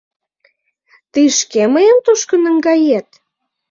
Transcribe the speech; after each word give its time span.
—Тый 1.11 1.27
шке 1.39 1.63
мыйым 1.73 1.97
тушко 2.05 2.35
наҥгает? 2.43 3.07